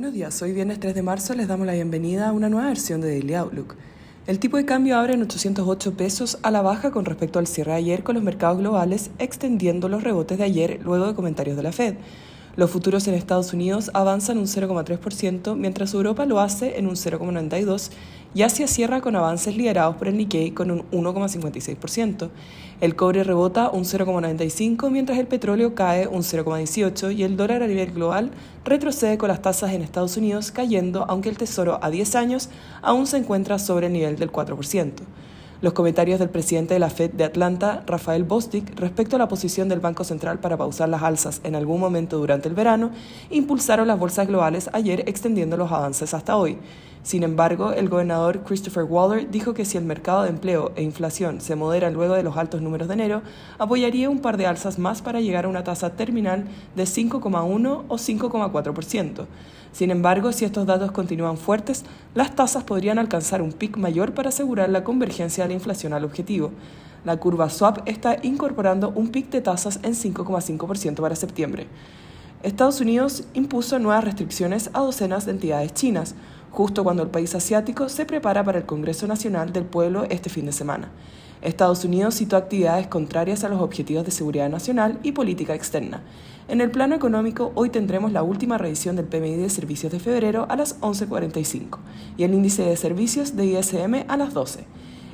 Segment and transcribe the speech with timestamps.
[0.00, 3.02] Buenos días, hoy viernes 3 de marzo les damos la bienvenida a una nueva versión
[3.02, 3.74] de Daily Outlook.
[4.26, 7.72] El tipo de cambio abre en 808 pesos a la baja con respecto al cierre
[7.72, 11.62] de ayer con los mercados globales extendiendo los rebotes de ayer luego de comentarios de
[11.64, 11.96] la Fed.
[12.56, 17.90] Los futuros en Estados Unidos avanzan un 0,3%, mientras Europa lo hace en un 0,92%
[18.34, 22.30] y Asia cierra con avances liderados por el Nikkei con un 1,56%.
[22.80, 27.66] El cobre rebota un 0,95%, mientras el petróleo cae un 0,18% y el dólar a
[27.66, 28.30] nivel global
[28.64, 32.48] retrocede con las tasas en Estados Unidos cayendo, aunque el tesoro a 10 años
[32.80, 34.92] aún se encuentra sobre el nivel del 4%.
[35.60, 39.68] Los comentarios del presidente de la Fed de Atlanta, Rafael Bostic, respecto a la posición
[39.68, 42.92] del Banco Central para pausar las alzas en algún momento durante el verano,
[43.28, 46.56] impulsaron las bolsas globales ayer extendiendo los avances hasta hoy.
[47.02, 51.40] Sin embargo, el gobernador Christopher Waller dijo que si el mercado de empleo e inflación
[51.40, 53.22] se moderan luego de los altos números de enero,
[53.58, 56.44] apoyaría un par de alzas más para llegar a una tasa terminal
[56.76, 59.26] de 5,1 o 5,4%.
[59.72, 64.28] Sin embargo, si estos datos continúan fuertes, las tasas podrían alcanzar un pic mayor para
[64.28, 66.50] asegurar la convergencia de la inflación al objetivo.
[67.06, 71.66] La curva swap está incorporando un pic de tasas en 5,5% para septiembre.
[72.42, 76.14] Estados Unidos impuso nuevas restricciones a docenas de entidades chinas,
[76.50, 80.46] justo cuando el país asiático se prepara para el Congreso Nacional del Pueblo este fin
[80.46, 80.90] de semana.
[81.42, 86.02] Estados Unidos citó actividades contrarias a los objetivos de seguridad nacional y política externa.
[86.48, 90.46] En el plano económico, hoy tendremos la última revisión del PMI de servicios de febrero
[90.48, 91.78] a las 11.45
[92.16, 94.64] y el índice de servicios de ISM a las 12.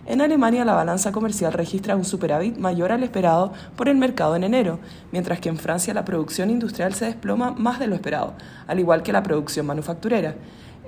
[0.08, 4.44] En Alemania la balanza comercial registra un superávit mayor al esperado por el mercado en
[4.44, 4.78] enero,
[5.10, 8.34] mientras que en Francia la producción industrial se desploma más de lo esperado,
[8.68, 10.36] al igual que la producción manufacturera.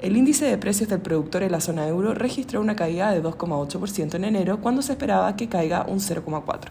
[0.01, 4.15] El índice de precios del productor en la zona euro registró una caída de 2,8%
[4.15, 6.69] en enero cuando se esperaba que caiga un 0,4%.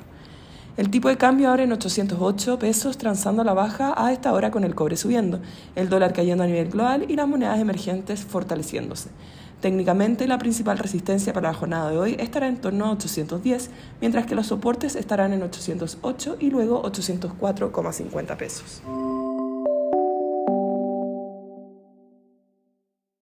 [0.78, 4.52] El tipo de cambio ahora en 808 pesos transando a la baja a esta hora
[4.52, 5.42] con el cobre subiendo,
[5.76, 9.10] el dólar cayendo a nivel global y las monedas emergentes fortaleciéndose.
[9.62, 13.72] Técnicamente, la principal resistencia para la jornada de hoy estará en torno a 810,
[14.02, 18.84] mientras que los soportes estarán en 808 y luego 804,50 pesos.